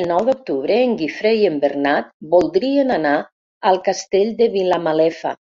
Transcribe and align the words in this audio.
El 0.00 0.06
nou 0.10 0.22
d'octubre 0.28 0.78
en 0.84 0.94
Guifré 1.02 1.34
i 1.40 1.44
en 1.50 1.58
Bernat 1.66 2.16
voldrien 2.38 2.96
anar 3.02 3.18
al 3.74 3.84
Castell 3.92 4.36
de 4.46 4.54
Vilamalefa. 4.58 5.40